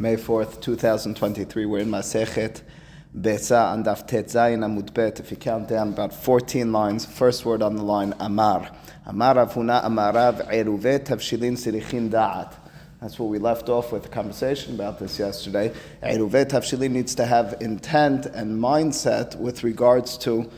[0.00, 1.66] May 4th, 2023.
[1.66, 2.62] We're in Masechet
[3.14, 5.20] Besa and Daf Tetzayin Amud Bet.
[5.20, 8.70] If you count down about 14 lines, first word on the line, Amar.
[9.04, 12.54] Amar Avuna Amarav Eruve Tavshilin Sirichin Da'at.
[13.02, 15.70] That's what we left off with a conversation about this yesterday.
[16.02, 20.50] Eruve Tavshilin needs to have intent and mindset with regards to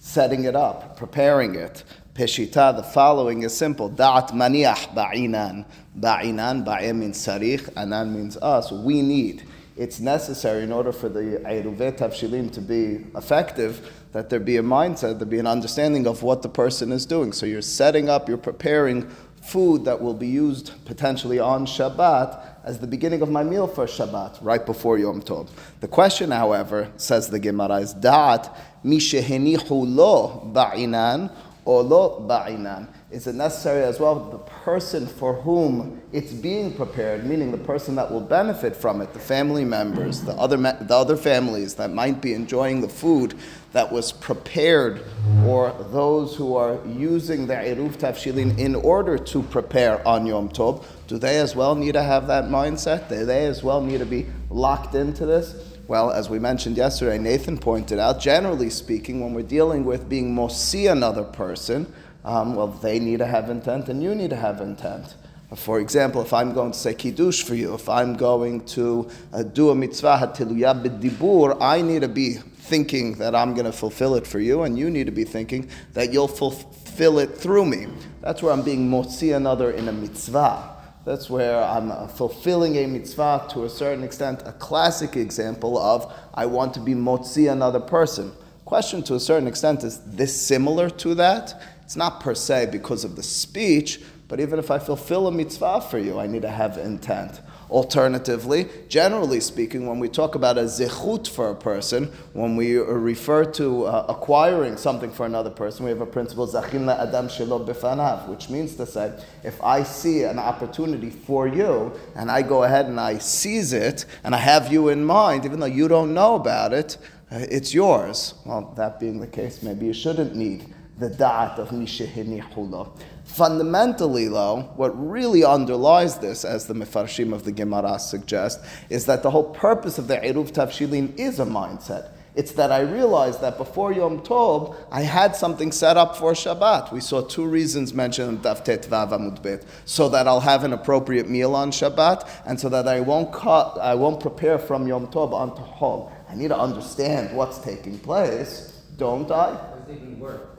[0.00, 1.84] setting it up, preparing it.
[2.14, 3.88] Peshita, the following is simple.
[3.88, 5.64] Da'at maniach ba'inan.
[5.98, 8.72] Ba'inan, ba'im means sarich, anan means us.
[8.72, 9.44] We need.
[9.76, 14.62] It's necessary in order for the Eiruvet Tavshilim to be effective that there be a
[14.62, 17.32] mindset, there be an understanding of what the person is doing.
[17.32, 19.08] So you're setting up, you're preparing
[19.40, 23.86] food that will be used potentially on Shabbat as the beginning of my meal for
[23.86, 25.48] Shabbat, right before Yom Tov.
[25.80, 28.54] The question, however, says the Gemara, is Da'at
[28.84, 31.32] mishehenichu lo ba'inan
[31.64, 32.88] or lo ba'inan.
[33.10, 37.96] Is it necessary as well the person for whom it's being prepared, meaning the person
[37.96, 42.20] that will benefit from it, the family members, the other, the other families that might
[42.20, 43.34] be enjoying the food
[43.72, 45.02] that was prepared,
[45.44, 50.84] or those who are using the Eruv Tafshilin in order to prepare on Yom Tov,
[51.06, 53.08] do they as well need to have that mindset?
[53.08, 55.69] Do they as well need to be locked into this?
[55.90, 60.32] Well, as we mentioned yesterday, Nathan pointed out, generally speaking, when we're dealing with being
[60.32, 61.92] mosi another person,
[62.24, 65.16] um, well, they need to have intent and you need to have intent.
[65.56, 69.42] For example, if I'm going to say kiddush for you, if I'm going to uh,
[69.42, 74.14] do a mitzvah hatiluya b'dibur, I need to be thinking that I'm going to fulfill
[74.14, 77.88] it for you, and you need to be thinking that you'll fulfill it through me.
[78.20, 80.76] That's where I'm being motzi another in a mitzvah.
[81.10, 84.44] That's where I'm fulfilling a mitzvah to a certain extent.
[84.46, 88.30] A classic example of I want to be motzi another person.
[88.64, 91.60] Question to a certain extent is this similar to that?
[91.82, 95.80] It's not per se because of the speech, but even if I fulfill a mitzvah
[95.80, 97.40] for you, I need to have intent.
[97.70, 103.44] Alternatively, generally speaking, when we talk about a zechut for a person, when we refer
[103.44, 108.26] to uh, acquiring something for another person, we have a principle zachin adam shelo befanav,
[108.28, 109.12] which means to say,
[109.44, 114.04] if I see an opportunity for you and I go ahead and I seize it
[114.24, 116.98] and I have you in mind, even though you don't know about it,
[117.30, 118.34] uh, it's yours.
[118.44, 122.90] Well, that being the case, maybe you shouldn't need the da'at of mishehinichula.
[123.30, 129.22] Fundamentally, though, what really underlies this, as the Mefarshim of the Gemara suggest, is that
[129.22, 132.10] the whole purpose of the Eruv Tavshilin is a mindset.
[132.34, 136.92] It's that I realized that before Yom Tov, I had something set up for Shabbat.
[136.92, 139.64] We saw two reasons mentioned in Daftet Vav Amud Bet.
[139.84, 143.78] So that I'll have an appropriate meal on Shabbat, and so that I won't cut,
[143.80, 146.12] I won't prepare from Yom Tov onto Hol.
[146.28, 149.56] I need to understand what's taking place, don't I?
[149.78, 150.49] It's taking work.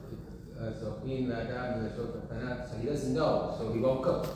[0.80, 1.90] So Adam
[2.80, 4.28] he doesn't know, so he won't cook.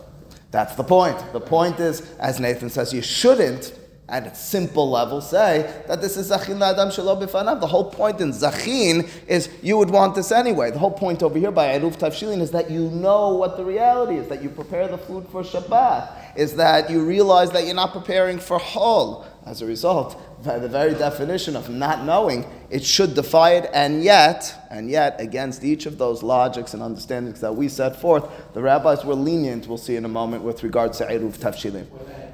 [0.50, 1.18] That's the point.
[1.34, 3.74] The point is, as Nathan says, you shouldn't,
[4.08, 7.59] at a simple level, say that this is zachin la'adam shelo b'fanav.
[7.59, 10.72] The whole point in zachin is you would want this anyway.
[10.72, 14.16] The whole point over here by Eruv Tavshilin is that you know what the reality
[14.16, 17.94] is, that you prepare the food for Shabbat, is that you realize that you're not
[17.94, 19.25] preparing for Hol.
[19.46, 24.03] As a result, by the very definition of not knowing, it should defy it, and
[24.03, 28.61] yet, and yet, against each of those logics and understandings that we set forth, the
[28.61, 31.88] rabbis were lenient, we'll see in a moment, with regards to Eruv Tafshilim.
[31.91, 32.25] Uh?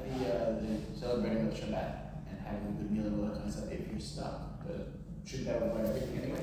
[5.24, 5.91] Should that?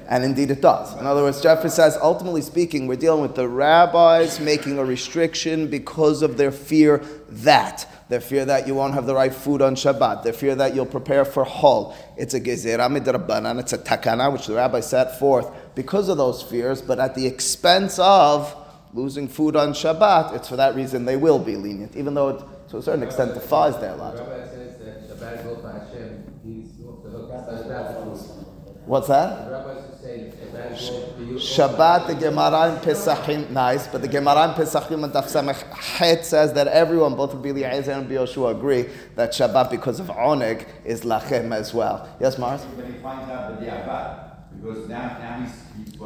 [0.09, 0.99] And indeed it does.
[0.99, 5.67] In other words, Jeffrey says, ultimately speaking, we're dealing with the rabbis making a restriction
[5.69, 6.97] because of their fear
[7.29, 10.23] that they fear that you won't have the right food on Shabbat.
[10.23, 11.95] They fear that you'll prepare for Hol.
[12.17, 13.59] It's a gezerah midrabanan.
[13.59, 17.27] It's a takana which the rabbi set forth because of those fears, but at the
[17.27, 18.55] expense of
[18.95, 20.35] losing food on Shabbat.
[20.35, 23.35] It's for that reason they will be lenient, even though it to a certain extent
[23.35, 24.25] defies their logic.
[24.25, 26.39] The rabbi says that Shabbat is by Hashem.
[26.43, 27.29] He's off the hook.
[27.29, 29.87] That's bad What's that?
[30.09, 31.35] The rabbis are saying Shabbat is for you.
[31.35, 35.29] Shabbat, the Gemara in Pesachim, nice, but the Gemara in Pesachim and Daf
[35.99, 40.65] Het says that everyone, both Rabbi Eliezer and Yoshua, agree that Shabbat, because of Oneg,
[40.83, 42.09] is Lachem as well.
[42.19, 42.65] Yes, Mars?
[42.75, 46.01] But he finds out the Diabat, because now, now he's, he's,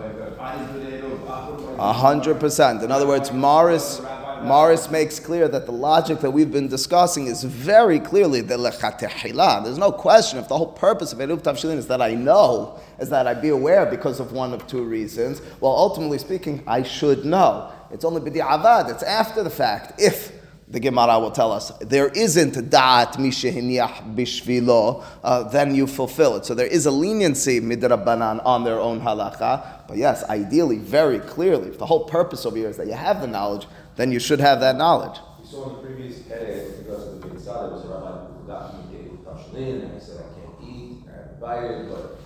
[1.80, 2.83] A hundred percent.
[2.83, 4.01] In other words, Morris,
[4.44, 9.63] Morris makes clear that the logic that we've been discussing is very clearly the lechatehila.
[9.63, 13.10] There's no question if the whole purpose of Eruv Tavshilin is that I know, is
[13.10, 15.42] that I be aware because of one of two reasons.
[15.60, 17.72] Well, ultimately speaking, I should know.
[17.92, 18.90] It's only b'di'avad.
[18.90, 20.01] It's after the fact.
[20.01, 20.31] If
[20.68, 26.46] the Gemara will tell us there isn't da'at mishehiniach bishvilo, uh, then you fulfill it.
[26.46, 29.88] So there is a leniency midrabanan on their own halacha.
[29.88, 33.22] But yes, ideally, very clearly, if the whole purpose over here is that you have
[33.22, 35.19] the knowledge, then you should have that knowledge.
[35.40, 38.25] We saw in the previous with regards to the Beit Tzad, there was a rabbi
[38.25, 42.19] who forgot to communicate Tavshalin, and I said I can't eat, I have invited, but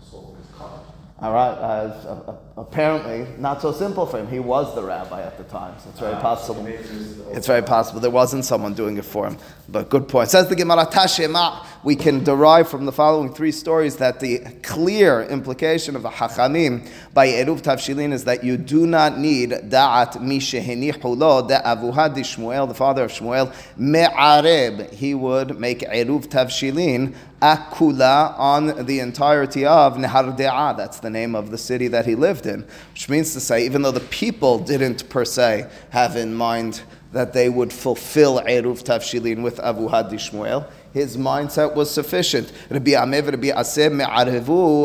[0.00, 0.80] this whole thing is covered.
[1.20, 1.50] All right.
[1.50, 4.28] Uh, apparently, not so simple for him.
[4.28, 6.62] He was the rabbi at the time, so it's very Ah, possible.
[6.62, 9.38] maybe this is the whole- It's very possible there wasn't someone doing it for him.
[9.68, 10.30] But good point.
[10.30, 11.64] Says the Gemara Tashema.
[11.82, 16.86] We can derive from the following three stories that the clear implication of a hachamim
[17.14, 22.68] by eruv tavshilin is that you do not need da'at mishehenihu lo da'avuha di Shmuel,
[22.68, 24.92] the father of Shmuel, me'areb.
[24.92, 30.76] He would make eruv tavshilin akula on the entirety of Nehardea.
[30.76, 32.49] That's the name of the city that he lived in,
[32.92, 36.82] which means to say, even though the people didn't per se have in mind
[37.12, 42.52] that they would fulfill Eruv Tavshilin with Abu Hadi Shmuel, his mindset was sufficient.
[42.68, 43.88] Rabbi Ami, Rabbi Assi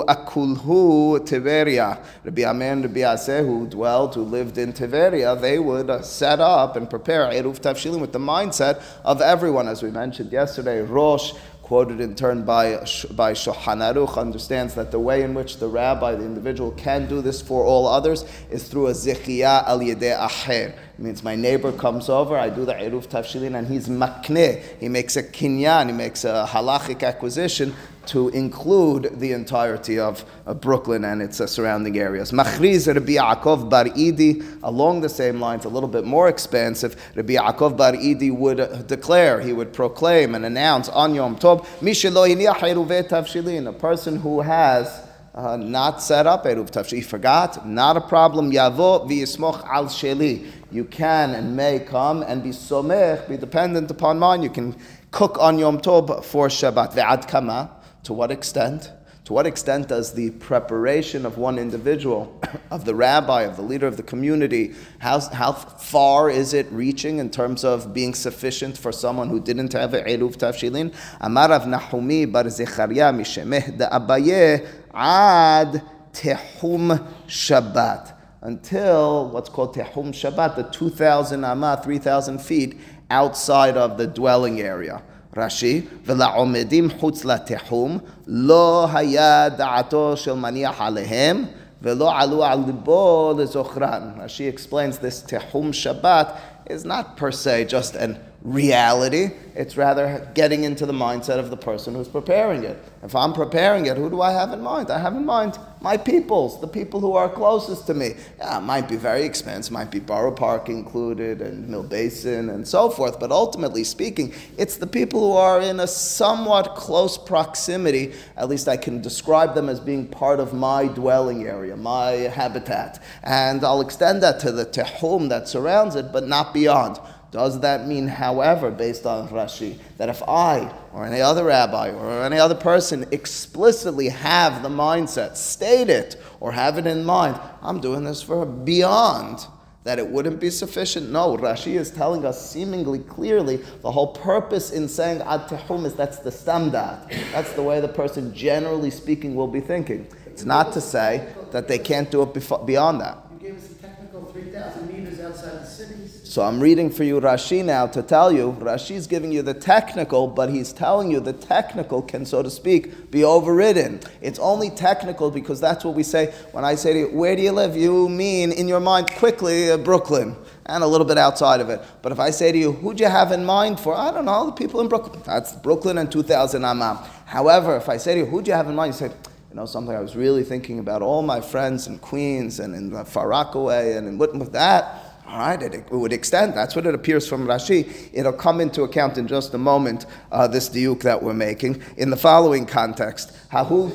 [0.05, 1.99] akulhu Tiberia.
[2.23, 6.39] Rabbi Ami and Rabbi Assi, who dwelled, who lived in Tiberia, they would uh, set
[6.39, 10.81] up and prepare Eruv Tavshilin with the mindset of everyone, as we mentioned yesterday.
[10.81, 11.33] Rosh,
[11.65, 12.75] quoted in turn by,
[13.15, 17.23] by Shulchan Aruch, understands that the way in which the rabbi, the individual, can do
[17.23, 20.69] this for all others is through a zichiyah al yedei acher.
[20.69, 24.61] It means my neighbor comes over, I do the eruv tafshilin, and he's makne.
[24.79, 27.73] He makes a kinyan, he makes a halachic acquisition
[28.07, 32.31] to include the entirety of, of Brooklyn and its uh, surrounding areas.
[32.31, 37.33] Machriz Rabbi Yaakov Bar Idi, along the same lines, a little bit more expansive, Rabbi
[37.33, 43.67] Yaakov Bar Idi would uh, declare, he would proclaim and announce on Yom Tov, tavshilin,
[43.67, 45.01] a person who has
[45.33, 50.49] uh, not set up Eruv Tavshilin, he forgot, not a problem, Yavo v'yismoch al sheli.
[50.71, 54.43] You can and may come and be somech, be dependent upon mine.
[54.43, 54.75] You can
[55.11, 56.93] cook on Yom Tov for Shabbat.
[56.93, 57.69] Ve'ad kama,
[58.05, 58.91] to what extent?
[59.25, 62.39] To what extent does the preparation of one individual,
[62.71, 67.17] of the rabbi, of the leader of the community, how, how far is it reaching
[67.17, 70.93] in terms of being sufficient for someone who didn't have a Eruv Tavshilin?
[71.21, 75.81] Amar Rav Nahumi bar Zechariah mishemeh da Abaye ad
[76.13, 78.13] tehum Shabbat.
[78.41, 82.77] Until what's called tehum Shabbat, the 2,000 amah, 3,000 feet
[83.09, 85.01] outside of the dwelling area.
[85.37, 87.97] רש"י, ולעומדים חוץ לתחום,
[88.27, 91.45] לא היה דעתו של מניח עליהם,
[91.81, 94.11] ולא עלו על ליבו לזוכרן.
[94.17, 96.27] Rashi explains this tehum Shabbat
[96.69, 101.57] is not per se just an reality, it's rather getting into the mindset of the
[101.57, 102.77] person who's preparing it.
[103.01, 104.91] If I'm preparing it, who do I have in mind?
[104.91, 108.13] I have in mind my peoples, the people who are closest to me.
[108.37, 112.67] Yeah, it might be very expensive, might be Borough Park included and Mill Basin and
[112.67, 118.13] so forth, but ultimately speaking, it's the people who are in a somewhat close proximity,
[118.37, 123.01] at least I can describe them as being part of my dwelling area, my habitat.
[123.23, 126.99] And I'll extend that to the tehum that surrounds it, but not beyond.
[127.35, 132.23] Does that mean, however, based on Rashi, that if I or any other rabbi or
[132.23, 137.81] any other person explicitly have the mindset, state it, or have it in mind, I'm
[137.81, 139.47] doing this for beyond,
[139.83, 141.11] that it wouldn't be sufficient?
[141.11, 145.93] No, Rashi is telling us seemingly clearly the whole purpose in saying ad tehum is
[145.93, 147.09] that's the stamdat.
[147.33, 150.07] That's the way the person, generally speaking, will be thinking.
[150.27, 153.17] It's not to say that they can't do it beyond that.
[153.33, 156.24] You gave us the technical 3,000 meters outside the cities.
[156.35, 158.57] So I'm reading for you Rashi now to tell you.
[158.59, 163.09] Rashi's giving you the technical, but he's telling you the technical can, so to speak,
[163.09, 164.01] be overridden.
[164.21, 167.41] It's only technical because that's what we say when I say to you, Where do
[167.41, 167.77] you live?
[167.77, 171.81] You mean in your mind quickly uh, Brooklyn and a little bit outside of it.
[172.01, 173.95] But if I say to you, Who'd you have in mind for?
[173.95, 175.21] I don't know, the people in Brooklyn.
[175.25, 177.01] That's Brooklyn and 2000 Amam.
[177.27, 178.93] However, if I say to you, Who'd you have in mind?
[178.93, 179.15] You say,
[179.49, 183.05] you know, something I was really thinking about all my friends in Queens and in
[183.05, 185.04] Far Rockaway and in what with that.
[185.27, 186.53] All right, it, it would extend.
[186.53, 188.09] That's what it appears from Rashi.
[188.13, 192.09] It'll come into account in just a moment, uh, this diuk that we're making, in
[192.11, 193.31] the following context.
[193.51, 193.89] Hahu,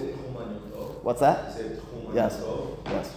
[1.02, 1.56] what's that?
[2.12, 2.42] Yes.
[2.86, 3.14] Yes.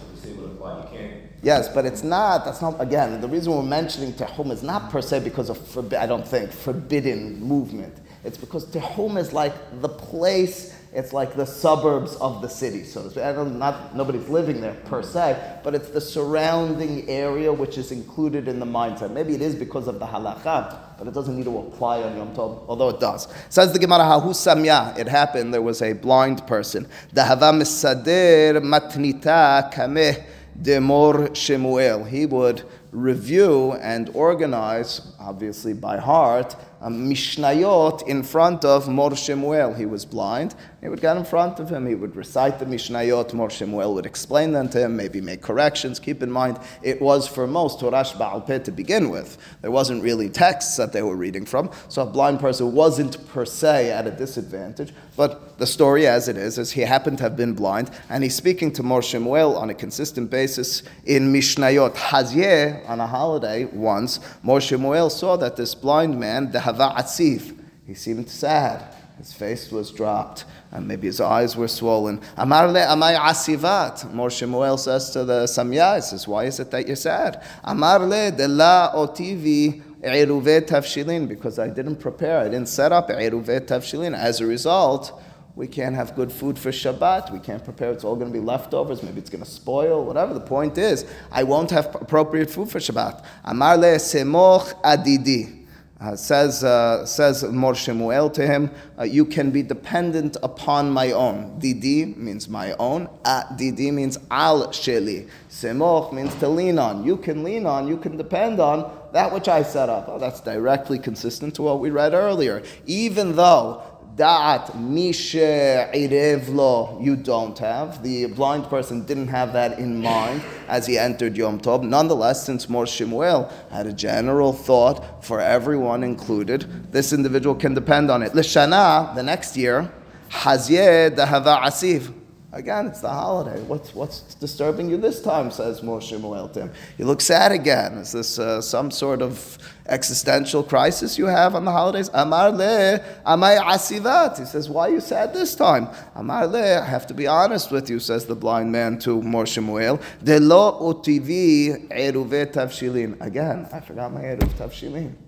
[1.42, 5.02] Yes, but it's not, that's not, again, the reason we're mentioning Tehum is not per
[5.02, 7.94] se because of, forbi- I don't think, forbidden movement.
[8.24, 12.84] It's because Tehum is like the place, it's like the suburbs of the city.
[12.84, 13.22] So to speak.
[13.22, 15.12] I don't, not, nobody's living there per mm-hmm.
[15.12, 19.10] se, but it's the surrounding area which is included in the mindset.
[19.10, 22.34] Maybe it is because of the halacha, but it doesn't need to apply on Yom
[22.34, 23.28] Tov, although it does.
[23.50, 24.98] Says the Gemara, Hahu Samya.
[24.98, 26.88] It happened, there was a blind person.
[27.14, 30.24] Dahava misadir matnita kameh
[30.62, 32.04] demor Shemuel.
[32.04, 32.62] He would
[32.92, 39.72] review and organize, obviously by heart, a Mishnayot in front of Mor Shemuel.
[39.72, 40.54] He was blind.
[40.82, 41.86] He would get in front of him.
[41.86, 43.32] He would recite the Mishnayot.
[43.32, 45.98] Mor Shemuel would explain them to him, maybe make corrections.
[45.98, 49.38] Keep in mind, it was for most Torah Baal Peh to begin with.
[49.62, 53.46] There wasn't really texts that they were reading from, so a blind person wasn't per
[53.46, 54.92] se at a disadvantage.
[55.16, 58.34] But the story as it is, is he happened to have been blind, and he's
[58.34, 61.94] speaking to Mor Shemuel on a consistent basis in Mishnayot.
[61.94, 67.56] Hazyeh, on a holiday once, Mor Shemuel saw that this blind man, the Hava Atzif,
[67.86, 68.94] he seemed sad.
[69.18, 72.20] His face was dropped, and maybe his eyes were swollen.
[72.36, 74.12] Amar le amay asivat.
[74.12, 77.40] Mor Shemuel says to the Samya, he says, Why is it that you're sad?
[77.62, 83.08] Amar le de la otivi eruvet tavshilin, because I didn't prepare, I didn't set up
[83.08, 84.16] eruvet tavshilin.
[84.16, 85.22] As a result,
[85.54, 87.32] we can't have good food for Shabbat.
[87.32, 87.92] We can't prepare.
[87.92, 89.04] It's all going to be leftovers.
[89.04, 90.04] Maybe it's going to spoil.
[90.04, 93.24] Whatever the point is, I won't have appropriate food for Shabbat.
[93.44, 95.63] Amar le semoch adidi.
[96.00, 101.12] Uh, says uh, says Mor Shemuel to him, uh, you can be dependent upon my
[101.12, 101.56] own.
[101.60, 103.08] Didi means my own.
[103.56, 105.28] Didi means al sheli.
[105.48, 107.04] Semoch means to lean on.
[107.04, 107.86] You can lean on.
[107.86, 110.08] You can depend on that which I set up.
[110.08, 112.64] Oh, that's directly consistent to what we read earlier.
[112.86, 113.80] Even though
[114.16, 118.00] Da'at mishe irevlo, you don't have.
[118.00, 121.82] The blind person didn't have that in mind as he entered Yom Tov.
[121.82, 128.08] Nonetheless, since Mor Shemuel had a general thought for everyone included, this individual can depend
[128.08, 128.36] on it.
[128.36, 129.90] L'shana, the next year,
[130.30, 132.12] Hazyeh dahava asif.
[132.54, 133.60] Again, it's the holiday.
[133.62, 136.72] What's, what's disturbing you this time, says Mor Shemuel to him.
[136.98, 137.94] You look sad again.
[137.94, 139.58] Is this uh, some sort of
[139.88, 142.10] existential crisis you have on the holidays?
[142.14, 144.38] Amar le, amay asivat.
[144.38, 145.88] He says, why are you sad this time?
[146.14, 149.46] Amar le, I have to be honest with you, says the blind man to Mor
[149.46, 150.00] Shemuel.
[150.22, 153.20] De lo utivi eruve tavshilin.
[153.20, 155.23] Again, I forgot my eruv tavshilin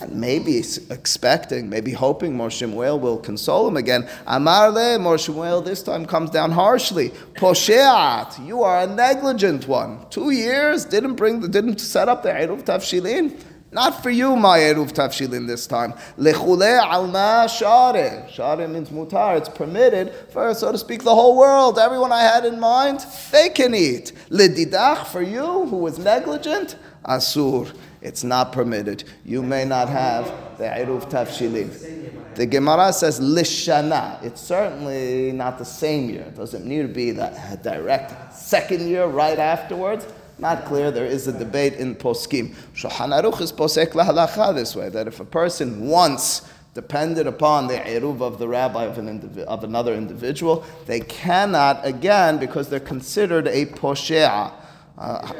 [0.00, 0.58] and maybe
[0.90, 4.08] expecting, maybe hoping Mor Shemuel will console him again.
[4.26, 7.10] Amar le, Mor Shemuel this time comes down harshly.
[7.34, 10.06] Posheat, you are a negligent one.
[10.10, 13.38] Two years didn't bring, didn't set up the Eruv Tafshilin.
[13.72, 15.92] Not for you, my Eruv Tafshilin this time.
[16.18, 18.28] Lechule alma share.
[18.28, 19.38] Share means mutar.
[19.38, 21.78] It's permitted for, so to speak, the whole world.
[21.78, 24.12] Everyone I had in mind, they can eat.
[24.28, 29.04] Lididach, for you, who was negligent, asur it's not permitted.
[29.24, 30.26] You may not have
[30.56, 32.34] the Eruv Tafshilin.
[32.34, 34.22] The Gemara says Lishana.
[34.22, 36.22] It's certainly not the same year.
[36.22, 40.06] It doesn't need to be that direct second year right afterwards.
[40.38, 40.90] Not clear.
[40.90, 42.54] There is a debate in Poskim.
[42.74, 47.74] Shulchan Aruch is posek lahalacha this way that if a person once depended upon the
[47.74, 52.80] eruv of the rabbi of, an indivi- of another individual, they cannot again because they're
[52.80, 54.52] considered a poshea.
[54.96, 55.32] Uh,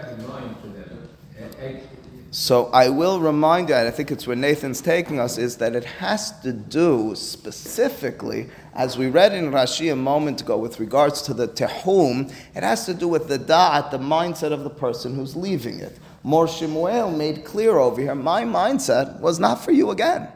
[2.30, 5.74] so I will remind you, and I think it's where Nathan's taking us, is that
[5.74, 11.22] it has to do specifically, as we read in Rashi a moment ago with regards
[11.22, 15.16] to the tehum, it has to do with the da'at, the mindset of the person
[15.16, 15.98] who's leaving it.
[16.22, 20.28] Mor Shemuel made clear over here, my mindset was not for you again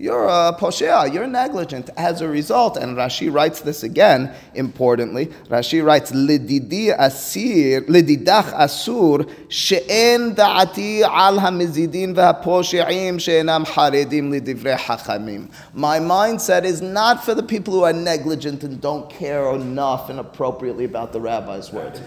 [0.00, 1.90] you're a poshea, you're negligent.
[1.96, 9.28] As a result, and Rashi writes this again importantly, Rashi writes, Lididi asir, lididach asur,
[9.48, 15.50] she'en da'ati al hamizidin v'haposhe'im she'enam haredim lidivrei hachamim.
[15.74, 20.20] My mindset is not for the people who are negligent and don't care enough and
[20.20, 22.00] appropriately about the rabbi's words.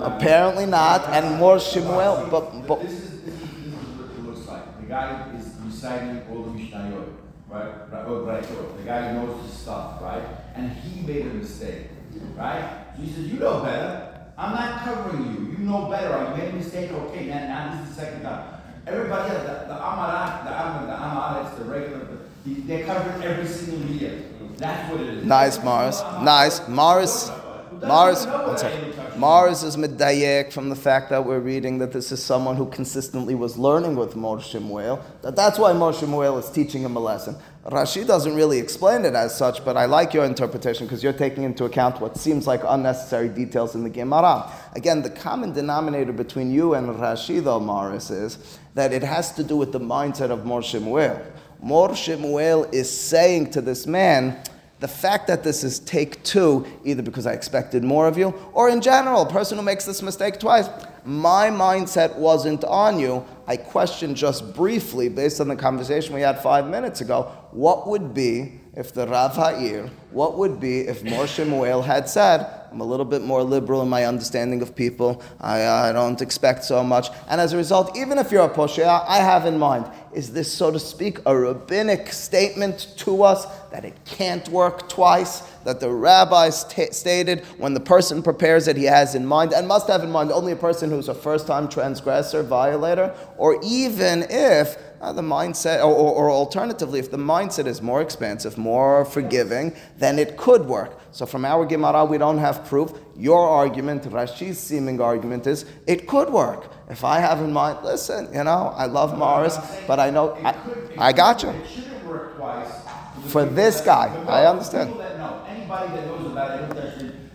[0.00, 2.80] Apparently not, and more Shemuel, but, but
[4.92, 7.08] guy is reciting all the Mishnayot,
[7.48, 7.72] right?
[7.90, 8.42] Right,
[8.76, 10.22] The guy knows his stuff, right?
[10.54, 11.88] And he made a mistake,
[12.36, 12.84] right?
[12.94, 14.08] So he says, You know better.
[14.36, 15.56] I'm not covering you.
[15.56, 16.12] You know better.
[16.28, 16.92] You made a mistake.
[16.92, 18.60] Okay, now, now this is the second time.
[18.86, 23.46] Everybody else, the, the Amarat, the Amar, the Amaret, the regular, the, they're covered every
[23.46, 24.24] single year.
[24.58, 25.24] That's what it is.
[25.24, 26.02] Nice, Morris.
[26.22, 26.68] Nice.
[26.68, 27.30] Morris.
[27.80, 28.26] Mars,
[29.16, 33.34] Mars is medayek from the fact that we're reading that this is someone who consistently
[33.34, 35.04] was learning with Mor Shemuel.
[35.20, 37.36] That that's why Mor Shemuel is teaching him a lesson.
[37.66, 41.44] Rashi doesn't really explain it as such, but I like your interpretation because you're taking
[41.44, 44.50] into account what seems like unnecessary details in the Gemara.
[44.74, 49.44] Again, the common denominator between you and Rashi, though, Morris, is that it has to
[49.44, 51.20] do with the mindset of Mor Shemuel.
[51.60, 54.42] Mor Shemuel is saying to this man,
[54.82, 58.68] the fact that this is take two, either because I expected more of you, or
[58.68, 60.68] in general, a person who makes this mistake twice,
[61.04, 63.24] My mindset wasn't on you.
[63.46, 68.12] I questioned just briefly, based on the conversation we had five minutes ago, what would
[68.12, 72.84] be if the Rav Ha'ir, what would be if Mor Shemuel had said, I'm a
[72.84, 75.22] little bit more liberal in my understanding of people.
[75.38, 77.08] I, I don't expect so much.
[77.28, 80.50] And as a result, even if you're a Poshea, I have in mind, is this,
[80.50, 85.40] so to speak, a rabbinic statement to us that it can't work twice?
[85.64, 89.68] That the rabbis t- stated when the person prepares it, he has in mind, and
[89.68, 94.24] must have in mind only a person who's a first time transgressor, violator, or even
[94.30, 99.04] if uh, the mindset, or, or, or, alternatively, if the mindset is more expansive, more
[99.04, 101.00] forgiving, then it could work.
[101.10, 102.92] So from our Gemara, we don't have proof.
[103.16, 106.70] Your argument, Rashi's seeming argument is it could work.
[106.88, 110.54] If I have in mind, listen, you know, I love Morris, but I know, I,
[110.96, 111.48] I got you.
[111.50, 112.70] It shouldn't work twice.
[113.26, 114.94] For this guy, I understand.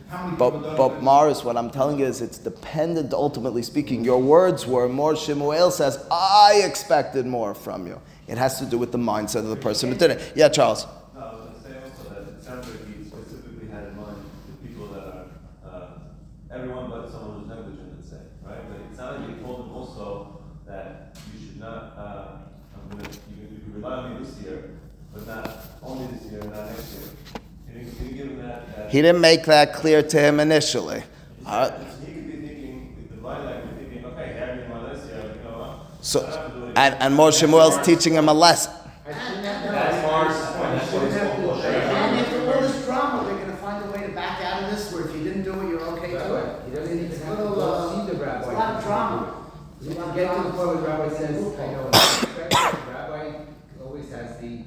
[0.09, 1.03] People that know, anybody that knows about it, how many But, but?
[1.03, 4.03] Morris, what I'm telling you is it's dependent, ultimately speaking.
[4.03, 7.99] Your words were more, Shemuel says, I expected more from you.
[8.27, 10.33] It has to do with the mindset of the person who did it.
[10.35, 10.85] Yeah, Charles.
[11.15, 13.95] No, I was going to say also that it sounds like he specifically had in
[13.97, 14.17] mind
[14.61, 15.25] the people that are,
[15.65, 15.87] uh,
[16.51, 18.59] everyone but someone who's negligent, let's say, right?
[18.69, 22.27] But it sounded like he told him also that you should not, uh,
[22.75, 24.71] I'm gonna, you can, you can rely on me this year,
[25.13, 27.09] but not only this year, not next year.
[27.67, 28.86] He didn't, he didn't give him that, that.
[28.97, 31.03] He didn't make that clear to him initially.
[31.45, 31.69] Uh,
[32.03, 34.89] He could be thinking, the blind guy could be thinking, okay, have me in my
[34.89, 36.03] list here, you know what?
[36.03, 38.73] so, I don't have to do it and, and Mor Shemuel's teaching him a lesson.
[39.05, 41.63] That's Mars' point, that's what it's called.
[41.63, 41.75] And
[42.17, 45.07] after all this drama, they're gonna find a way to back out of this, where
[45.07, 46.45] if you didn't do it, you're okay That's to right.
[46.55, 46.61] it.
[46.67, 48.39] He doesn't need to It's a have to little, go uh, see the rabbi.
[48.39, 49.45] It's a lot of drama.
[49.79, 53.45] You can get to the point where the rabbi says, I know, the rabbi
[53.85, 54.57] always has the.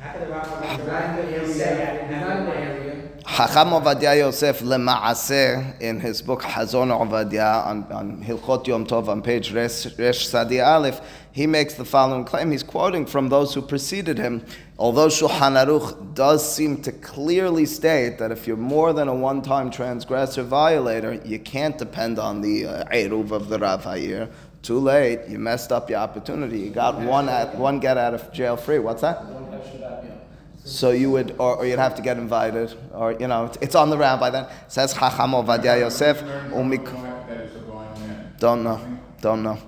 [0.00, 2.16] How can the rabbi He's be not in the area, He said I didn't he's
[2.18, 2.66] have not in the the money.
[2.66, 2.94] area.
[3.36, 9.22] Chacham Ovadia Yosef Lema'aseh in his book Hazon Ovadia on, on Hilchot Yom Tov on
[9.22, 11.00] page Resh, Resh Sadi Aleph,
[11.32, 12.52] he makes the following claim.
[12.52, 14.44] He's quoting from those who preceded him.
[14.78, 19.68] Although Shulchan Aruch does seem to clearly state that if you're more than a one-time
[19.68, 24.30] transgressor violator, you can't depend on the uh, Eruv of the Rav Hayir.
[24.62, 25.28] Too late.
[25.28, 26.60] You messed up your opportunity.
[26.60, 28.78] You got one at one get out of jail free.
[28.78, 30.13] What's that?
[30.66, 33.90] So you would, or, or you'd have to get invited, or you know, it's, on
[33.90, 34.46] the rabbi then.
[34.66, 36.88] Says Chacham Ovadia Yosef, umik.
[38.38, 38.80] Don't know,
[39.20, 39.58] don't know.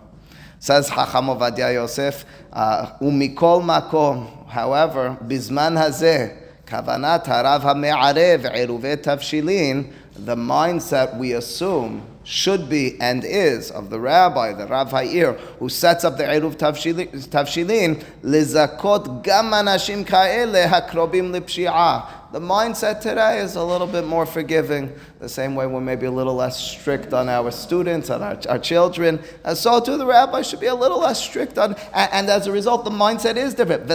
[0.58, 4.48] Says Chacham Ovadia Yosef, uh, umikol makom.
[4.48, 6.34] However, bizman hazeh,
[6.64, 9.92] kavanat harav hame'arev eruvet tavshilin,
[10.24, 15.68] the mindset we assume should be and is of the rabbi, the Rav Ha'ir, who
[15.68, 22.32] sets up the Eruv Tavshilin, lizakot gam anashim ka'ele hakrobim lipshi'ah.
[22.32, 26.10] The mindset today is a little bit more forgiving, the same way we're maybe a
[26.10, 29.20] little less strict on our students, on our, our children.
[29.44, 32.48] And so too, the rabbi should be a little less strict on, and, and as
[32.48, 33.86] a result, the mindset is different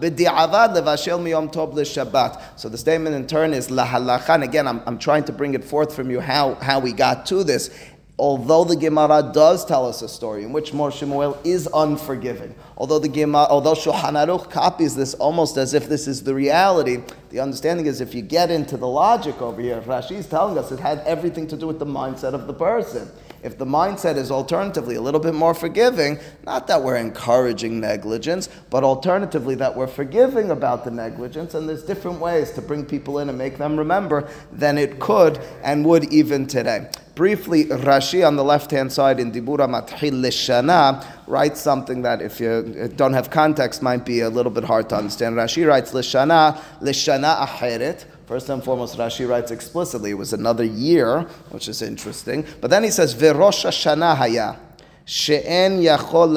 [0.00, 2.58] b'di'avad levashel miyom tov shabbat.
[2.58, 4.34] So the statement in turn is lahalacha.
[4.34, 7.26] And again, I'm, I'm trying to bring it forth from you how, how we got
[7.26, 7.70] to this
[8.18, 12.98] although the Gemara does tell us a story in which Mor Shemuel is unforgiving, although
[12.98, 17.40] the Gemara, although Shulchan Aruch copies this almost as if this is the reality, the
[17.40, 20.80] understanding is if you get into the logic over here, Rashi is telling us it
[20.80, 23.08] had everything to do with the mindset of the person.
[23.42, 28.48] If the mindset is alternatively a little bit more forgiving, not that we're encouraging negligence,
[28.70, 33.18] but alternatively that we're forgiving about the negligence, and there's different ways to bring people
[33.18, 36.90] in and make them remember than it could and would even today.
[37.14, 42.38] Briefly, Rashi on the left hand side in Dibura Mathil Lishana writes something that, if
[42.38, 45.34] you don't have context, might be a little bit hard to understand.
[45.34, 48.04] Rashi writes Lishana, Lishana Aheret.
[48.28, 52.44] First and foremost, Rashi writes explicitly it was another year, which is interesting.
[52.60, 54.58] But then he says, haya,
[55.06, 56.36] she'en yachol.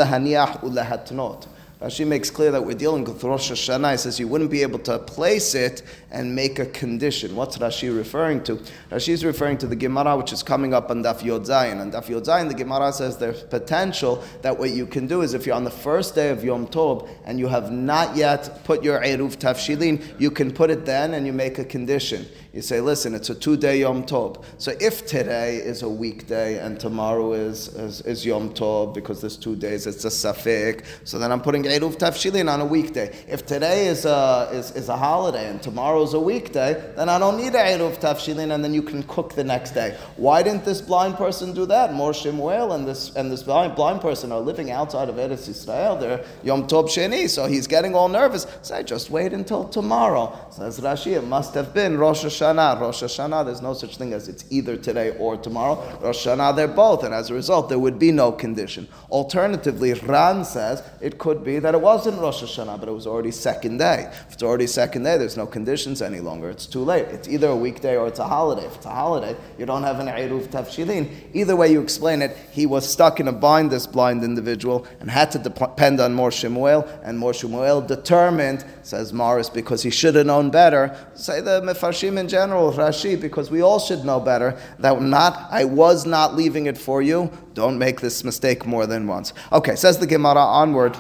[1.82, 3.94] Rashi makes clear that we're dealing with Rosh Hashanah.
[3.94, 7.36] He says you wouldn't be able to place it and make a condition.
[7.36, 8.58] What's Rashi referring to?
[8.91, 11.82] Rashi is referring to the Gemara, which is coming up on Daf Yod Zayin.
[11.82, 15.34] On Daf Yod Zayin, the Gemara says there's potential that what you can do is
[15.34, 18.84] if you're on the first day of Yom Tov and you have not yet put
[18.84, 22.28] your Eruv Tafshilin, you can put it then and you make a condition.
[22.54, 24.44] You say, listen, it's a two-day Yom Tov.
[24.58, 29.38] So if today is a weekday and tomorrow is, is, is Yom Tov, because there's
[29.38, 30.84] two days, it's a Safik.
[31.06, 33.16] so then I'm putting Eruv Tafshilin on a weekday.
[33.30, 37.20] If today is a, is, is a holiday and tomorrow is a weekday, then I
[37.20, 39.98] don't need Eruv Tafshilin and then you can cook the next day.
[40.18, 41.94] Why didn't this blind person do that?
[41.94, 45.98] Mor Shemuel and this, and this blind, blind person are living outside of Eretz Yisrael.
[45.98, 48.46] They're Yom Tov Sheni, so he's getting all nervous.
[48.62, 50.38] Say, just wait until tomorrow.
[50.50, 52.40] Says Rashi, it must have been Rosh Hashanah.
[52.41, 55.75] Rosh Hashanah, there's no such thing as it's either today or tomorrow.
[56.01, 58.88] Rosh Hashanah, they're both, and as a result, there would be no condition.
[59.10, 63.32] Alternatively, Ran says it could be that it wasn't Rosh Hashanah, but it was already
[63.32, 64.10] second day.
[64.27, 66.49] If it's already second day, there's no conditions any longer.
[66.49, 67.06] It's too late.
[67.06, 68.65] It's either a weekday or it's a holiday.
[68.65, 71.10] If it's a holiday, you don't have an Eruv Tafshilin.
[71.34, 75.10] Either way you explain it, he was stuck in a bind, this blind individual, and
[75.10, 80.15] had to depend on Mor Shemuel, and Mor Shemuel determined, says Morris, because he should
[80.15, 80.95] have known better.
[81.13, 85.65] Say the Mefarshim in general, Rashi, because we all should know better, that not, I
[85.65, 87.30] was not leaving it for you.
[87.54, 89.34] Don't make this mistake more than once.
[89.52, 90.98] Okay, says the Gemara onward.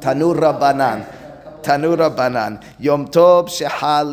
[0.00, 1.21] Tanu Rabbanan.
[1.62, 2.64] Tanu Rabbanan.
[2.78, 4.12] Yom Tov shehal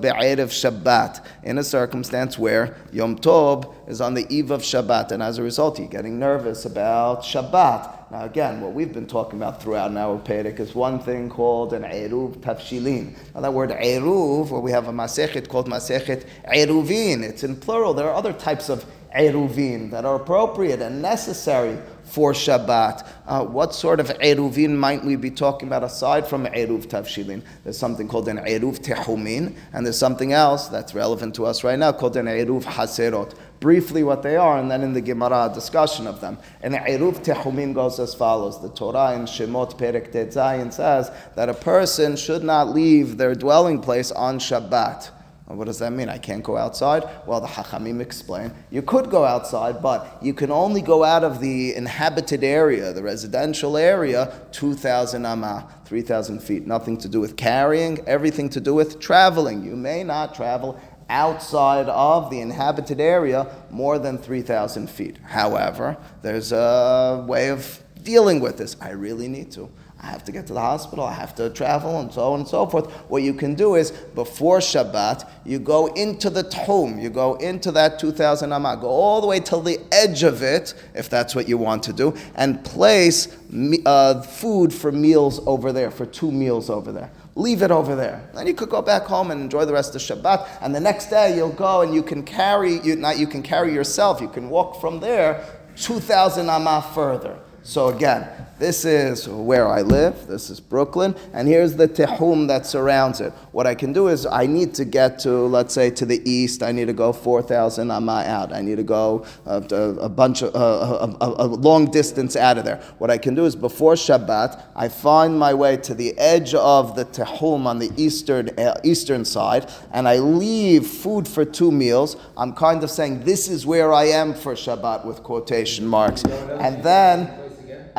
[0.00, 1.24] be'erev Shabbat.
[1.42, 5.42] In a circumstance where Yom Tov is on the eve of Shabbat, and as a
[5.42, 8.10] result, you're getting nervous about Shabbat.
[8.10, 11.84] Now, again, what we've been talking about throughout our Perek is one thing called an
[11.84, 13.16] Eruv Tafshilin.
[13.34, 17.94] Now, that word Eruv, where we have a Masechet called Masechet Eruvin, it's in plural.
[17.94, 18.84] There are other types of
[19.16, 21.78] Eruvin that are appropriate and necessary
[22.10, 23.06] for Shabbat.
[23.26, 27.42] Uh, what sort of Eruvin might we be talking about aside from Eruv Tavshilin?
[27.62, 31.78] There's something called an Eruv Tehumin, and there's something else that's relevant to us right
[31.78, 33.34] now called an Eruv Haserot.
[33.60, 36.38] Briefly, what they are, and then in the Gemara, discussion of them.
[36.62, 38.60] And Eruv Tehumin goes as follows.
[38.60, 43.80] The Torah in Shemot Perek Tetzayin says that a person should not leave their dwelling
[43.80, 45.10] place on Shabbat.
[45.54, 46.08] What does that mean?
[46.08, 47.02] I can't go outside?
[47.26, 51.40] Well, the Hachamim explain you could go outside, but you can only go out of
[51.40, 56.66] the inhabited area, the residential area, 2,000 amah, 3,000 feet.
[56.66, 59.64] Nothing to do with carrying, everything to do with traveling.
[59.64, 65.18] You may not travel outside of the inhabited area more than 3,000 feet.
[65.24, 68.76] However, there's a way of dealing with this.
[68.80, 69.68] I really need to.
[70.02, 72.48] I have to get to the hospital, I have to travel, and so on and
[72.48, 72.90] so forth.
[73.10, 77.70] What you can do is, before Shabbat, you go into the tehum, you go into
[77.72, 81.48] that 2,000 amah, go all the way till the edge of it, if that's what
[81.48, 83.36] you want to do, and place
[83.84, 87.10] uh, food for meals over there, for two meals over there.
[87.34, 88.26] Leave it over there.
[88.34, 90.48] Then you could go back home and enjoy the rest of Shabbat.
[90.62, 93.72] And the next day you'll go and you can carry, you, not you can carry
[93.72, 95.44] yourself, you can walk from there
[95.76, 97.38] 2,000 amah further.
[97.62, 98.26] So again,
[98.58, 100.26] this is where I live.
[100.26, 103.32] This is Brooklyn, and here's the tehum that surrounds it.
[103.52, 106.62] What I can do is I need to get to, let's say, to the east.
[106.62, 108.52] I need to go 4,000 amah out.
[108.52, 112.64] I need to go a, a bunch of a, a, a, long distance out of
[112.64, 112.76] there.
[112.98, 116.96] What I can do is before Shabbat, I find my way to the edge of
[116.96, 122.16] the tehum on the eastern uh, eastern side, and I leave food for two meals.
[122.36, 126.82] I'm kind of saying this is where I am for Shabbat with quotation marks, and
[126.82, 127.50] then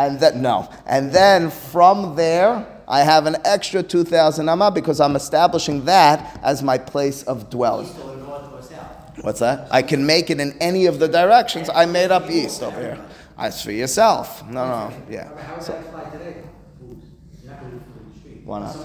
[0.06, 5.00] and then no, and then from there I have an extra two thousand amma because
[5.00, 7.88] I'm establishing that as my place of dwelling.
[9.22, 9.68] What's that?
[9.72, 11.70] I can make it in any of the directions.
[11.70, 13.00] I made up east over here.
[13.38, 15.60] As for yourself, no, no, yeah.
[15.60, 15.74] So,
[18.46, 18.76] why not?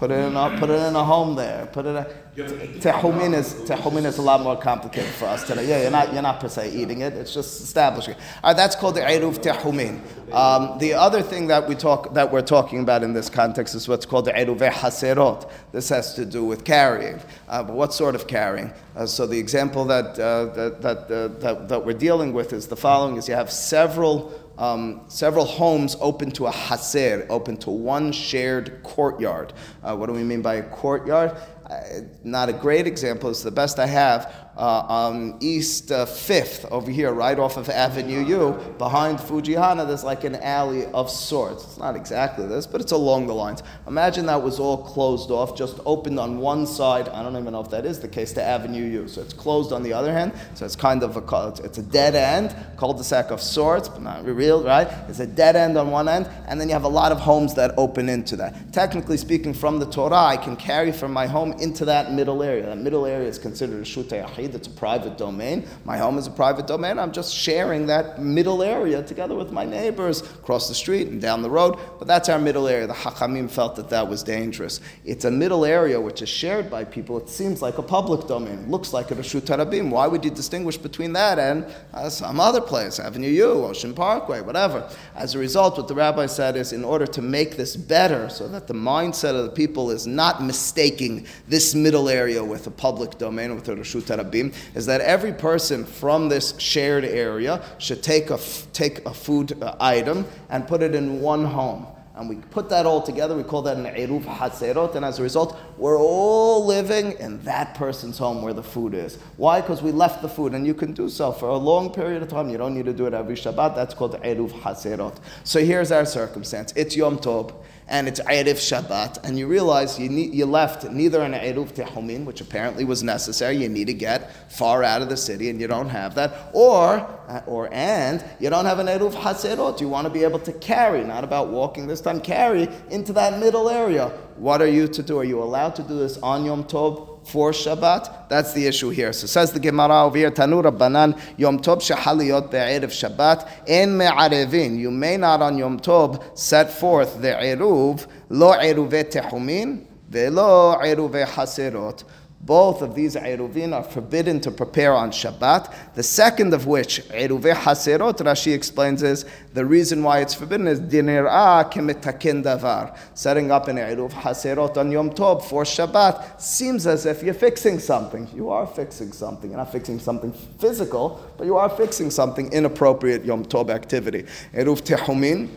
[0.00, 1.66] Put it in a, put it in a home there.
[1.66, 1.94] Put it.
[2.34, 5.68] Tehumin is tehumin is a lot more complicated for us today.
[5.68, 7.12] Yeah, you're not you're not per se eating it.
[7.12, 8.14] It's just establishing.
[8.42, 10.00] All right, that's called the eruv tehumin.
[10.32, 13.88] Um, the other thing that we talk that we're talking about in this context is
[13.88, 15.50] what's called the eruv haserot.
[15.72, 17.20] This has to do with carrying.
[17.46, 18.72] Uh, but what sort of carrying?
[18.96, 22.68] Uh, so the example that uh, that that, uh, that that we're dealing with is
[22.68, 27.70] the following: is you have several um, several homes open to a haser, open to
[27.70, 29.54] one shared courtyard.
[29.82, 31.36] Uh, what do we mean by a courtyard?
[31.66, 31.80] Uh,
[32.24, 36.90] not a great example, it's the best I have uh, on East uh, 5th over
[36.90, 41.64] here, right off of Avenue U, behind Fujihana, there's like an alley of sorts.
[41.64, 43.62] It's not exactly this, but it's along the lines.
[43.86, 47.08] Imagine that was all closed off, just opened on one side.
[47.08, 49.08] I don't even know if that is the case to Avenue U.
[49.08, 50.34] So it's closed on the other hand.
[50.54, 54.62] So it's kind of a it's a dead end, cul-de-sac of sorts, but not real,
[54.62, 54.88] right?
[55.08, 57.54] It's a dead end on one end, and then you have a lot of homes
[57.54, 58.74] that open into that.
[58.74, 62.66] Technically speaking, from the Torah, I can carry from my home into that middle area.
[62.66, 65.66] That middle area is considered a shutei that's a private domain.
[65.84, 66.98] My home is a private domain.
[66.98, 71.42] I'm just sharing that middle area together with my neighbors across the street and down
[71.42, 71.78] the road.
[71.98, 72.86] But that's our middle area.
[72.86, 74.80] The Hachamim felt that that was dangerous.
[75.04, 77.18] It's a middle area which is shared by people.
[77.18, 78.70] It seems like a public domain.
[78.70, 79.90] Looks like a Rashut Harabim.
[79.90, 84.40] Why would you distinguish between that and uh, some other place, Avenue U, Ocean Parkway,
[84.40, 84.88] whatever?
[85.14, 88.48] As a result, what the rabbi said is in order to make this better so
[88.48, 93.18] that the mindset of the people is not mistaking this middle area with a public
[93.18, 94.29] domain, with a Rashut Harabim,
[94.74, 98.38] is that every person from this shared area should take a,
[98.72, 101.86] take a food uh, item and put it in one home.
[102.20, 105.22] And we put that all together, we call that an Eruv Haserot, and as a
[105.22, 109.16] result, we're all living in that person's home where the food is.
[109.38, 109.62] Why?
[109.62, 112.28] Because we left the food, and you can do so for a long period of
[112.28, 112.50] time.
[112.50, 113.74] You don't need to do it every Shabbat.
[113.74, 115.16] That's called Eruv Haserot.
[115.44, 117.54] So here's our circumstance it's Yom Tov
[117.90, 122.24] and it's Erev Shabbat, and you realize you, need, you left neither an Eruv Tehumin,
[122.24, 125.66] which apparently was necessary, you need to get far out of the city, and you
[125.66, 130.06] don't have that, or, uh, or and, you don't have an Eruv Haserot, you want
[130.06, 134.08] to be able to carry, not about walking this time, carry into that middle area.
[134.36, 135.18] What are you to do?
[135.18, 137.09] Are you allowed to do this on Yom Tov?
[137.24, 138.28] For Shabbat?
[138.28, 139.12] That's the issue here.
[139.12, 144.78] So says the Gemara over here, Tanu Rabbanan, Yom Tov shehaliyot be'erev Shabbat, en me'arevin.
[144.78, 151.24] You may not on Yom Tov set forth the eruv, lo eruve tehumin, ve'lo eruve
[151.26, 152.04] haserot.
[152.42, 155.94] Both of these eruvin are forbidden to prepare on Shabbat.
[155.94, 160.80] The second of which, eruve haserot, Rashi explains is the reason why it's forbidden is
[160.80, 162.96] dinirah kemetakin davar.
[163.12, 167.78] Setting up an eruv haserot on Yom Tov for Shabbat seems as if you're fixing
[167.78, 168.26] something.
[168.34, 169.50] You are fixing something.
[169.50, 174.22] You're not fixing something physical, but you are fixing something inappropriate Yom Tov activity.
[174.54, 175.50] Eruv tehumin.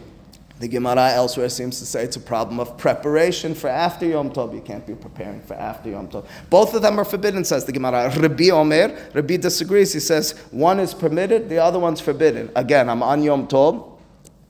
[0.64, 4.56] The Gemara elsewhere seems to say it's a problem of preparation for after Yom Tov.
[4.56, 6.26] You can't be preparing for after Yom Tov.
[6.50, 8.10] Both of them are forbidden, says the Gemara.
[8.18, 9.92] Rabbi Omer, Rabbi disagrees.
[9.92, 12.50] He says one is permitted, the other one's forbidden.
[12.56, 14.00] Again, I'm on Yom Tov,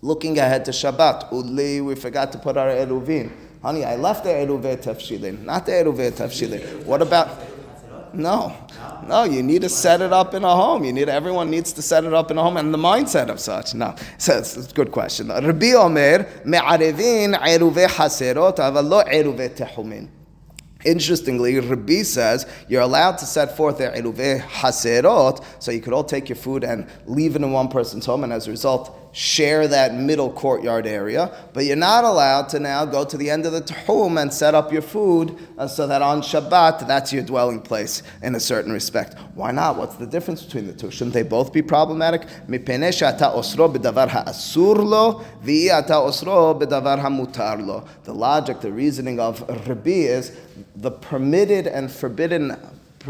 [0.03, 1.31] looking ahead to Shabbat.
[1.31, 3.31] Uli, we forgot to put our eruvin.
[3.63, 6.85] Honey, I left the eruvet tefshilin, not the eruvet tefshilin.
[6.85, 7.41] What about?
[8.13, 8.55] No,
[9.07, 9.23] no.
[9.23, 10.83] You need to set it up in a home.
[10.83, 13.39] You need everyone needs to set it up in a home, and the mindset of
[13.39, 13.73] such.
[13.73, 15.27] No, so it's, it's a good question.
[15.27, 20.09] Rabbi Omer me'arevin eruve haserot, aval lo eruve tehumin.
[20.85, 26.03] Interestingly, Rabbi says you're allowed to set forth the eruve haserot, so you could all
[26.03, 29.67] take your food and leave it in one person's home, and as a result, share
[29.67, 33.53] that middle courtyard area, but you're not allowed to now go to the end of
[33.53, 37.61] the tehum and set up your food uh, so that on Shabbat, that's your dwelling
[37.61, 39.15] place in a certain respect.
[39.35, 39.77] Why not?
[39.77, 40.89] What's the difference between the two?
[40.89, 42.27] Shouldn't they both be problematic?
[48.03, 50.35] The logic, the reasoning of Rabbi is
[50.75, 52.57] the permitted and forbidden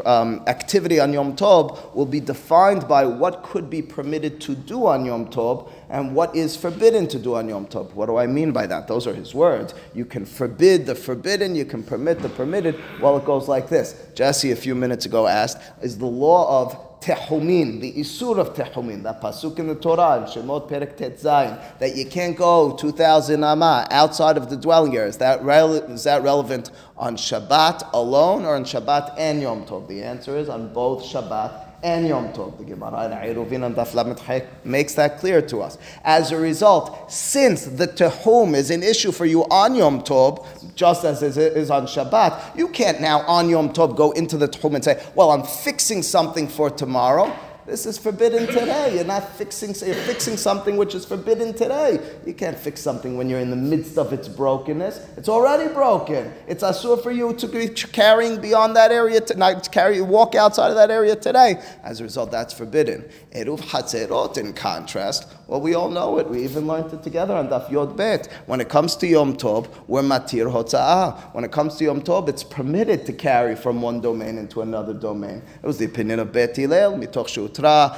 [0.06, 4.88] um, activity on Yom Tov will be defined by what could be permitted to do
[4.88, 7.93] on Yom Tov and what is forbidden to do on Yom Tov.
[7.93, 8.88] What do I mean by that?
[8.88, 9.73] Those are his words.
[9.93, 12.79] You can forbid the forbidden, you can permit the permitted.
[13.01, 13.95] Well, it goes like this.
[14.15, 19.03] Jesse, a few minutes ago, asked Is the law of tehumin, the isur of tehumin,
[19.03, 23.43] that pasuk in the Torah, in Shemot Perek Tet Zayin, that you can't go 2,000
[23.43, 25.09] amah outside of the dwelling area.
[25.09, 29.87] Is that, rele- is that relevant on Shabbat alone or on Shabbat and Yom Tov?
[29.87, 32.57] The answer is on both Shabbat and Yom Tov.
[32.57, 35.77] The Gemara in Eruvin and Daf makes that clear to us.
[36.03, 41.03] As a result, since the tehum is an issue for you on Yom Tov, just
[41.05, 44.75] as it is on Shabbat, you can't now on Yom Tov go into the tehum
[44.75, 47.31] and say, "Well, I'm fixing something for tomorrow."
[47.65, 48.95] This is forbidden today.
[48.95, 49.73] You're not fixing.
[49.88, 51.97] You're fixing something which is forbidden today.
[52.26, 54.99] You can't fix something when you're in the midst of its brokenness.
[55.15, 56.34] It's already broken.
[56.45, 59.21] It's asur for you to be carrying beyond that area.
[59.21, 61.62] To, carry, walk outside of that area today.
[61.84, 63.10] As a result, that's forbidden.
[63.34, 66.30] Eruv hatzerot, in contrast, well, we all know it.
[66.30, 68.28] We even learned it together on Daf Yod Bet.
[68.45, 71.34] When it comes to Yom Tov, we're matir hotza'ah.
[71.34, 74.93] When it comes to Yom Tov, it's permitted to carry from one domain into another
[74.93, 75.41] domain.
[75.62, 77.88] It was the opinion of Bet Hillel, mitoch שהותרה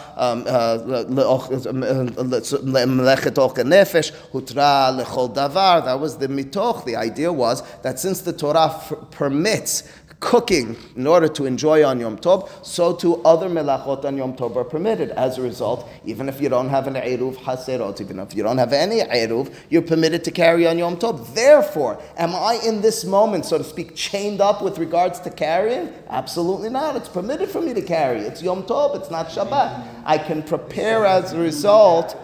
[2.62, 5.80] למלאכת אוכל נפש, הותרה לכל דבר.
[5.84, 6.84] That was the mitoch.
[6.84, 9.82] The idea was that since the Torah f- permits
[10.25, 14.55] cooking in order to enjoy on Yom Tov, so too other melachot on Yom Tov
[14.55, 15.11] are permitted.
[15.11, 18.57] As a result, even if you don't have an eruv haserot, even if you don't
[18.57, 21.35] have any eruv, you're permitted to carry on Yom Tov.
[21.35, 25.93] Therefore, am I in this moment, so to speak, chained up with regards to carrying?
[26.09, 26.95] Absolutely not.
[26.95, 28.21] It's permitted for me to carry.
[28.21, 28.95] It's Yom Tov.
[28.95, 30.03] It's not Shabbat.
[30.05, 32.17] I can prepare as a result.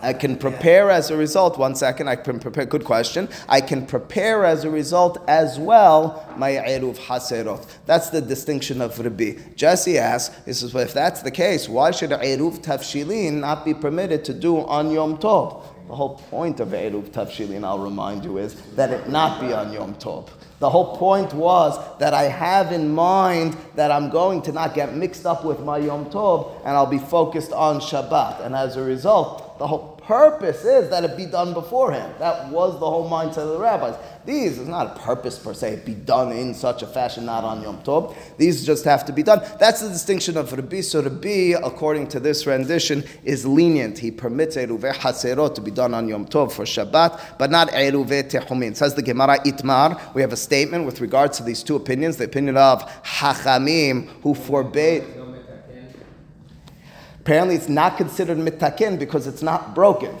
[0.00, 1.58] I can prepare as a result.
[1.58, 2.64] One second, I can prepare.
[2.64, 3.28] Good question.
[3.48, 7.66] I can prepare as a result as well my eruv haserot.
[7.86, 9.38] That's the distinction of Rabbi.
[9.56, 13.74] Jesse asks, he says, well, if that's the case, why should eruv tafshilin not be
[13.74, 15.64] permitted to do on Yom Tov?
[15.88, 19.72] The whole point of eruv tafshilin, I'll remind you, is that it not be on
[19.72, 20.28] Yom Tov.
[20.58, 24.94] The whole point was that I have in mind that I'm going to not get
[24.94, 28.44] mixed up with my Yom Tov and I'll be focused on Shabbat.
[28.44, 32.14] And as a result, the whole purpose is that it be done beforehand.
[32.18, 33.96] That was the whole mindset of the rabbis.
[34.24, 37.62] These is not a purpose per se, be done in such a fashion, not on
[37.62, 38.14] Yom Tov.
[38.36, 39.42] These just have to be done.
[39.58, 40.80] That's the distinction of Rabbi.
[40.80, 43.98] So Rabbi, according to this rendition, is lenient.
[43.98, 48.30] He permits Eruve Haserot to be done on Yom Tov for Shabbat, but not Eruve
[48.30, 48.76] Tehumin.
[48.76, 52.24] Says the Gemara Itmar, we have a statement with regards to these two opinions, the
[52.24, 55.04] opinion of Hachamim, who forbade.
[57.28, 60.16] Apparently it's not considered mitakin because it's not broken.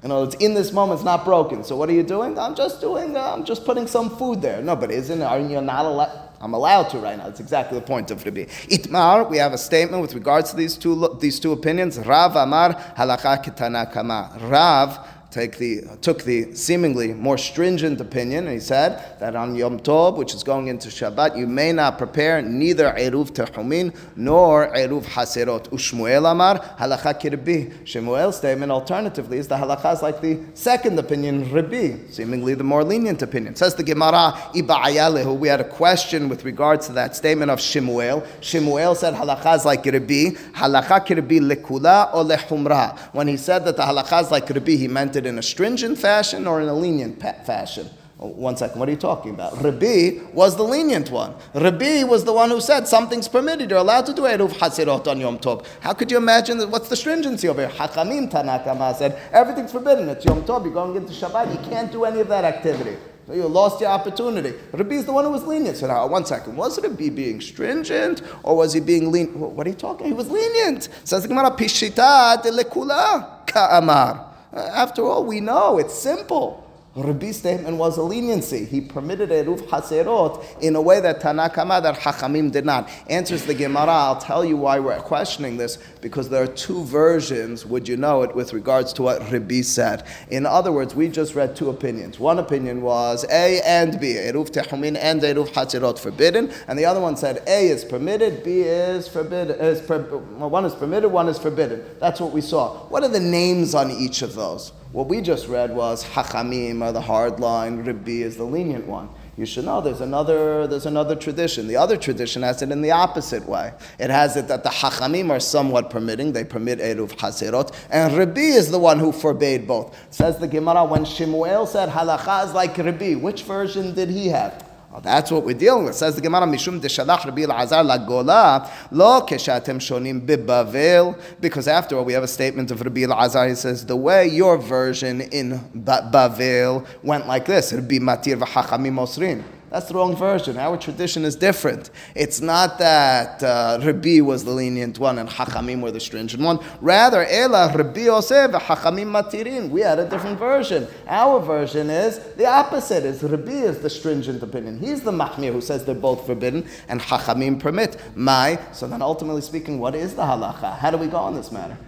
[0.00, 1.64] You know, it's in this moment, it's not broken.
[1.64, 2.38] So what are you doing?
[2.38, 4.62] I'm just doing, uh, I'm just putting some food there.
[4.62, 6.28] No, but isn't, are you not allowed?
[6.40, 7.24] I'm allowed to right now.
[7.24, 8.44] That's exactly the point of Rabbi.
[8.44, 11.98] Itmar, we have a statement with regards to these two, these two opinions.
[11.98, 14.30] Rav Amar, halakha kitana kama.
[14.42, 19.80] Rav take the, took the seemingly more stringent opinion, and he said that on Yom
[19.80, 25.04] Tov, which is going into Shabbat, you may not prepare neither Eruv Tehumin nor Eruv
[25.04, 25.68] Haserot.
[25.70, 27.72] Ushmuel Amar, halacha kirbi.
[27.84, 32.84] Shemuel's statement, alternatively, is the halacha is like the second opinion, Rabbi, seemingly the more
[32.84, 33.54] lenient opinion.
[33.54, 38.26] Says the Gemara, Iba'ayalehu, we had a question with regards to that statement of Shemuel.
[38.40, 42.98] Shemuel said halacha is like Rabbi, halacha kirbi lekula or lehumra.
[43.12, 45.98] When he said that the halacha is like Rabbi, he meant it in a stringent
[45.98, 47.88] fashion or in a lenient fashion.
[48.22, 49.62] Oh, one second, what are you talking about?
[49.62, 51.34] Rabbi was the lenient one.
[51.54, 53.70] Rabbi was the one who said something's permitted.
[53.70, 55.64] You're allowed to do Eruv Hasirot on Yom Tov.
[55.80, 56.68] How could you imagine that?
[56.68, 57.74] What's the stringency over here?
[57.74, 60.10] Hachamim Tanakama said everything's forbidden.
[60.10, 60.64] It's Yom Tov.
[60.64, 61.50] You're going into Shabbat.
[61.50, 62.98] You can't do any of that activity.
[63.26, 64.52] So you lost your opportunity.
[64.72, 65.78] Rabbi is the one who was lenient.
[65.78, 69.34] So now, one second, was Rabbi being stringent or was he being lenient?
[69.38, 70.08] What are you talking?
[70.08, 70.90] He was lenient.
[71.04, 74.29] Says the Gemara, Pishita de lekula ka'amar.
[74.52, 76.64] Uh, After all, we know it's simple.
[76.96, 78.64] Rabbi's statement was a leniency.
[78.64, 82.90] He permitted Eruv Haserot in a way that Tanakama, that Hachamim did not.
[83.08, 87.64] Answers the Gemara, I'll tell you why we're questioning this, because there are two versions,
[87.64, 90.04] would you know it, with regards to what Rabbi said.
[90.30, 92.18] In other words, we just read two opinions.
[92.18, 97.00] One opinion was A and B, Eruv Tehumin and Eruv Haserot forbidden, and the other
[97.00, 101.38] one said A is permitted, B is forbidden, is per, one is permitted, one is
[101.38, 101.84] forbidden.
[102.00, 102.78] That's what we saw.
[102.88, 104.72] What are the names on each of those?
[104.92, 109.08] What we just read was Hachamim are the hard line, Rabbi is the lenient one.
[109.36, 111.68] You should know there's another there's another tradition.
[111.68, 113.72] The other tradition has it in the opposite way.
[114.00, 118.40] It has it that the Hachamim are somewhat permitting, they permit Eruv Haserot, and Rabbi
[118.40, 119.96] is the one who forbade both.
[120.12, 124.69] Says the Gemara, when Shemuel said halacha is like Rabbi, which version did he have?
[124.90, 125.94] Well, that's what we're dealing with.
[125.94, 131.16] Says the Gemara, Mishum deshalach Rabbi Elazar lagola, lo keshatem shonim bibavel.
[131.40, 133.48] Because after all, we have a statement of Rabbi Elazar.
[133.48, 138.96] He says, the way your version in ba- Bavel went like this, Rabbi Matir v'chachamim
[138.96, 139.44] osrin.
[139.70, 140.56] That's the wrong version.
[140.58, 141.90] Our tradition is different.
[142.16, 146.58] It's not that uh, Rabbi was the lenient one and Hachamim were the stringent one.
[146.80, 149.70] Rather, Ela Rabbi Yosef Hachamim Matirin.
[149.70, 150.88] We had a different version.
[151.06, 153.04] Our version is the opposite.
[153.04, 154.80] Is Rabbi is the stringent opinion.
[154.80, 157.96] He's the Mahmir who says they're both forbidden and Hachamim permit.
[158.16, 158.58] My.
[158.72, 160.78] So then, ultimately speaking, what is the halacha?
[160.78, 161.78] How do we go on this matter?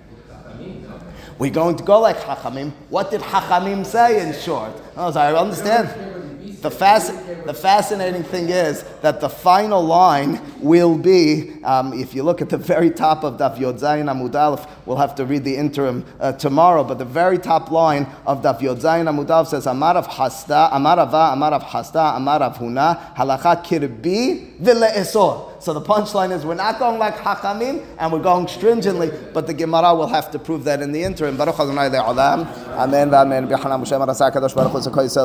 [1.39, 2.71] We're going to go like Hachamim.
[2.91, 4.73] What did Hachamim say in short?
[4.97, 6.22] Oh, I understand.
[6.63, 12.41] The, the fascinating thing is that the final line will be, um, if you look
[12.41, 15.57] at the very top of Daf Yod Zayin Amud Aleph, we'll have to read the
[15.57, 19.67] interim uh, tomorrow, but the very top line of Daf Yod Zayin Amud Aleph says,
[19.67, 25.73] Amar Rav Hisda, Amar Ava, Amar Rav Hisda, Amar Rav Huna, Halacha Kirbi, Vile So
[25.73, 29.95] the punchline is we're not going like Hachamim and we're going stringently, but the Gemara
[29.95, 31.37] will have to prove that in the interim.
[31.37, 32.47] Baruch Adonai Le'olam.
[32.79, 33.49] Amen v'amen.